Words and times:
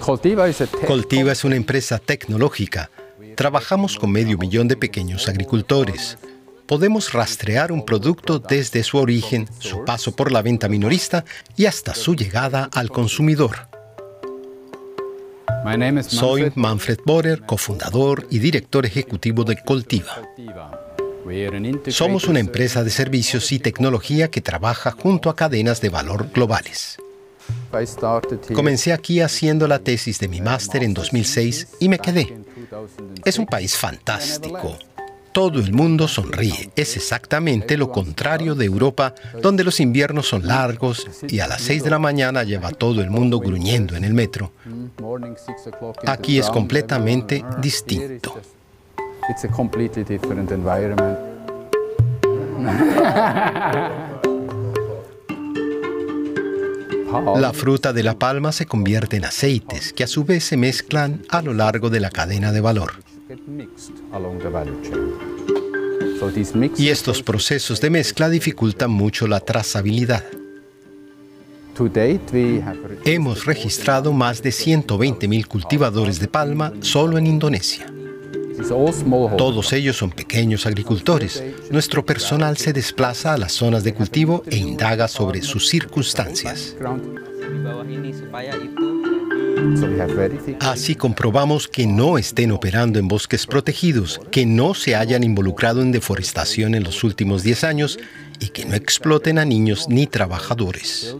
Coltiva 0.00 1.32
es 1.32 1.44
una 1.44 1.56
empresa 1.56 1.98
tecnológica. 1.98 2.90
Trabajamos 3.36 3.96
con 3.96 4.10
medio 4.10 4.38
millón 4.38 4.66
de 4.68 4.76
pequeños 4.76 5.28
agricultores. 5.28 6.18
Podemos 6.66 7.12
rastrear 7.12 7.72
un 7.72 7.84
producto 7.84 8.38
desde 8.38 8.82
su 8.82 8.98
origen, 8.98 9.48
su 9.58 9.84
paso 9.84 10.14
por 10.14 10.32
la 10.32 10.42
venta 10.42 10.68
minorista 10.68 11.24
y 11.56 11.66
hasta 11.66 11.94
su 11.94 12.14
llegada 12.14 12.68
al 12.72 12.90
consumidor. 12.90 13.68
Soy 16.02 16.52
Manfred 16.54 17.00
Borer, 17.04 17.42
cofundador 17.42 18.26
y 18.30 18.38
director 18.38 18.86
ejecutivo 18.86 19.44
de 19.44 19.56
Coltiva. 19.62 20.22
Somos 21.88 22.24
una 22.24 22.40
empresa 22.40 22.82
de 22.82 22.90
servicios 22.90 23.52
y 23.52 23.58
tecnología 23.58 24.30
que 24.30 24.40
trabaja 24.40 24.90
junto 24.90 25.28
a 25.28 25.36
cadenas 25.36 25.80
de 25.80 25.90
valor 25.90 26.30
globales. 26.32 26.98
Comencé 28.54 28.92
aquí 28.92 29.20
haciendo 29.20 29.68
la 29.68 29.78
tesis 29.78 30.18
de 30.18 30.28
mi 30.28 30.40
máster 30.40 30.82
en 30.82 30.94
2006 30.94 31.68
y 31.78 31.88
me 31.88 31.98
quedé. 31.98 32.36
Es 33.24 33.38
un 33.38 33.46
país 33.46 33.76
fantástico. 33.76 34.76
Todo 35.32 35.60
el 35.60 35.72
mundo 35.72 36.08
sonríe. 36.08 36.70
Es 36.74 36.96
exactamente 36.96 37.76
lo 37.76 37.92
contrario 37.92 38.56
de 38.56 38.64
Europa, 38.64 39.14
donde 39.40 39.62
los 39.62 39.78
inviernos 39.78 40.26
son 40.26 40.46
largos 40.46 41.06
y 41.28 41.38
a 41.38 41.46
las 41.46 41.62
6 41.62 41.84
de 41.84 41.90
la 41.90 42.00
mañana 42.00 42.42
lleva 42.42 42.72
todo 42.72 43.00
el 43.00 43.10
mundo 43.10 43.38
gruñendo 43.38 43.94
en 43.94 44.04
el 44.04 44.12
metro. 44.12 44.52
Aquí 46.06 46.38
es 46.38 46.50
completamente 46.50 47.44
distinto. 47.60 48.40
La 57.36 57.52
fruta 57.52 57.92
de 57.92 58.02
la 58.02 58.18
palma 58.18 58.52
se 58.52 58.66
convierte 58.66 59.16
en 59.16 59.24
aceites 59.24 59.92
que 59.92 60.04
a 60.04 60.06
su 60.06 60.24
vez 60.24 60.44
se 60.44 60.56
mezclan 60.56 61.22
a 61.28 61.42
lo 61.42 61.54
largo 61.54 61.90
de 61.90 62.00
la 62.00 62.10
cadena 62.10 62.52
de 62.52 62.60
valor. 62.60 62.92
Y 66.76 66.88
estos 66.88 67.22
procesos 67.22 67.80
de 67.80 67.90
mezcla 67.90 68.28
dificultan 68.28 68.90
mucho 68.90 69.26
la 69.26 69.40
trazabilidad. 69.40 70.24
Hemos 73.04 73.46
registrado 73.46 74.12
más 74.12 74.42
de 74.42 74.50
120.000 74.50 75.46
cultivadores 75.46 76.20
de 76.20 76.28
palma 76.28 76.72
solo 76.80 77.16
en 77.16 77.26
Indonesia. 77.26 77.86
Todos 79.36 79.72
ellos 79.72 79.96
son 79.96 80.10
pequeños 80.10 80.66
agricultores. 80.66 81.42
Nuestro 81.70 82.04
personal 82.04 82.56
se 82.56 82.72
desplaza 82.72 83.34
a 83.34 83.38
las 83.38 83.52
zonas 83.52 83.84
de 83.84 83.94
cultivo 83.94 84.42
e 84.46 84.56
indaga 84.56 85.08
sobre 85.08 85.42
sus 85.42 85.68
circunstancias. 85.68 86.76
Así 90.60 90.94
comprobamos 90.94 91.68
que 91.68 91.86
no 91.86 92.18
estén 92.18 92.52
operando 92.52 92.98
en 92.98 93.08
bosques 93.08 93.46
protegidos, 93.46 94.20
que 94.30 94.46
no 94.46 94.74
se 94.74 94.94
hayan 94.94 95.24
involucrado 95.24 95.82
en 95.82 95.92
deforestación 95.92 96.74
en 96.74 96.84
los 96.84 97.04
últimos 97.04 97.42
10 97.42 97.64
años 97.64 97.98
y 98.38 98.48
que 98.48 98.64
no 98.64 98.74
exploten 98.74 99.38
a 99.38 99.44
niños 99.44 99.88
ni 99.88 100.06
trabajadores. 100.06 101.16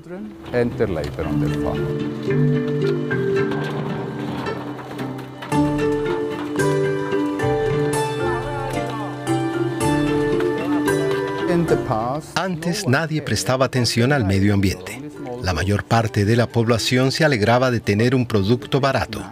Antes 12.37 12.87
nadie 12.87 13.23
prestaba 13.23 13.65
atención 13.65 14.13
al 14.13 14.25
medio 14.25 14.55
ambiente. 14.55 15.03
La 15.43 15.53
mayor 15.53 15.85
parte 15.85 16.25
de 16.25 16.37
la 16.37 16.47
población 16.47 17.11
se 17.13 17.25
alegraba 17.25 17.71
de 17.71 17.81
tener 17.81 18.15
un 18.15 18.27
producto 18.27 18.81
barato. 18.81 19.23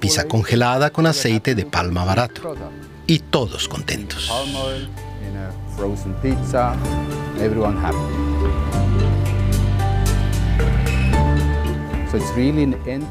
Pizza 0.00 0.24
congelada 0.24 0.90
con 0.90 1.06
aceite 1.06 1.54
de 1.54 1.64
palma 1.64 2.04
barato. 2.04 2.54
Y 3.06 3.20
todos 3.20 3.68
contentos. 3.68 4.30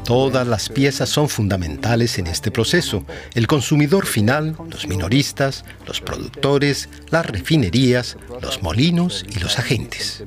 Todas 0.04 0.46
las 0.46 0.68
piezas 0.68 1.08
son 1.08 1.28
fundamentales 1.28 2.18
en 2.18 2.26
este 2.26 2.50
proceso. 2.50 3.04
El 3.34 3.46
consumidor 3.46 4.06
final, 4.06 4.56
los 4.70 4.86
minoristas, 4.86 5.64
los 5.86 6.00
productores, 6.00 6.88
las 7.10 7.26
refinerías, 7.26 8.16
los 8.42 8.62
molinos 8.62 9.24
y 9.28 9.38
los 9.38 9.58
agentes. 9.58 10.24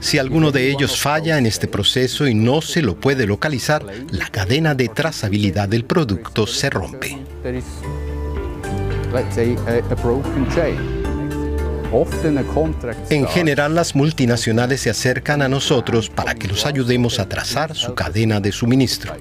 Si 0.00 0.18
alguno 0.18 0.50
de 0.50 0.70
ellos 0.70 0.98
falla 0.98 1.36
en 1.38 1.46
este 1.46 1.68
proceso 1.68 2.26
y 2.26 2.34
no 2.34 2.62
se 2.62 2.82
lo 2.82 2.98
puede 2.98 3.26
localizar, 3.26 3.84
la 4.10 4.28
cadena 4.28 4.74
de 4.74 4.88
trazabilidad 4.88 5.68
del 5.68 5.84
producto 5.84 6.46
se 6.46 6.70
rompe. 6.70 7.18
En 13.10 13.26
general, 13.26 13.74
las 13.74 13.94
multinacionales 13.94 14.80
se 14.80 14.90
acercan 14.90 15.42
a 15.42 15.48
nosotros 15.48 16.08
para 16.08 16.34
que 16.34 16.48
los 16.48 16.66
ayudemos 16.66 17.18
a 17.18 17.28
trazar 17.28 17.74
su 17.74 17.94
cadena 17.94 18.40
de 18.40 18.52
suministro. 18.52 19.14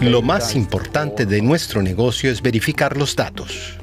Lo 0.00 0.22
más 0.22 0.54
importante 0.54 1.26
de 1.26 1.42
nuestro 1.42 1.82
negocio 1.82 2.30
es 2.30 2.40
verificar 2.40 2.96
los 2.96 3.14
datos. 3.14 3.78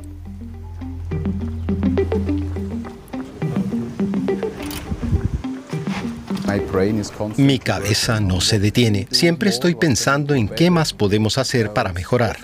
Mi 7.38 7.60
cabeza 7.60 8.20
no 8.20 8.42
se 8.42 8.60
detiene. 8.60 9.08
Siempre 9.12 9.50
estoy 9.50 9.76
pensando 9.76 10.36
en 10.36 10.48
qué 10.48 10.70
más 10.70 10.94
podemos 10.94 11.38
hacer 11.38 11.74
para 11.74 11.94
mejorar. 11.94 12.38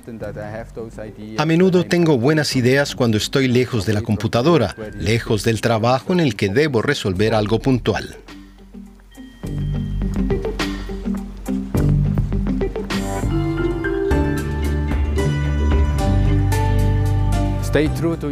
A 1.37 1.45
menudo 1.45 1.85
tengo 1.85 2.17
buenas 2.17 2.55
ideas 2.55 2.95
cuando 2.95 3.17
estoy 3.17 3.47
lejos 3.47 3.85
de 3.85 3.93
la 3.93 4.01
computadora, 4.01 4.75
lejos 4.97 5.43
del 5.43 5.61
trabajo 5.61 6.13
en 6.13 6.19
el 6.19 6.35
que 6.35 6.49
debo 6.49 6.81
resolver 6.81 7.33
algo 7.33 7.59
puntual. 7.59 8.17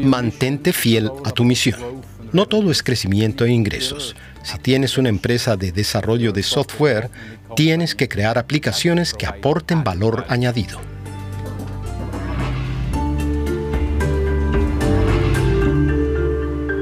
Mantente 0.04 0.74
fiel 0.74 1.12
a 1.24 1.32
tu 1.32 1.44
misión. 1.44 1.80
No 2.34 2.48
todo 2.48 2.72
es 2.72 2.84
crecimiento 2.84 3.46
e 3.46 3.52
ingresos. 3.52 4.16
Si 4.48 4.58
tienes 4.60 4.98
una 4.98 5.10
empresa 5.10 5.58
de 5.58 5.74
desarrollo 5.74 6.32
de 6.32 6.42
software, 6.42 7.10
tienes 7.58 7.96
que 7.96 8.08
crear 8.08 8.38
aplicaciones 8.38 9.14
que 9.14 9.26
aporten 9.26 9.84
valor 9.84 10.24
añadido. 10.30 10.80